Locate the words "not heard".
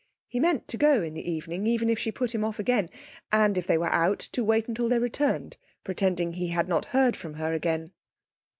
6.67-7.15